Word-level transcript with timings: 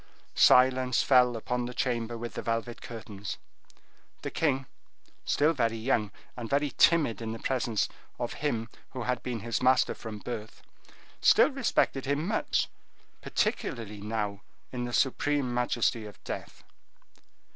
Silence 0.33 1.03
fell 1.03 1.37
upon 1.37 1.65
the 1.67 1.75
chamber 1.75 2.17
with 2.17 2.33
the 2.33 2.41
velvet 2.41 2.81
curtains. 2.81 3.37
The 4.23 4.31
king, 4.31 4.65
still 5.25 5.53
very 5.53 5.77
young, 5.77 6.09
and 6.35 6.49
very 6.49 6.71
timid 6.71 7.21
in 7.21 7.33
the 7.33 7.37
presence 7.37 7.87
of 8.17 8.33
him 8.41 8.67
who 8.93 9.03
had 9.03 9.21
been 9.21 9.41
his 9.41 9.61
master 9.61 9.93
from 9.93 10.15
his 10.15 10.23
birth, 10.23 10.63
still 11.21 11.51
respected 11.51 12.07
him 12.07 12.25
much, 12.27 12.67
particularly 13.21 14.01
now, 14.01 14.41
in 14.71 14.85
the 14.85 14.91
supreme 14.93 15.53
majesty 15.53 16.07
of 16.07 16.23
death. 16.23 16.63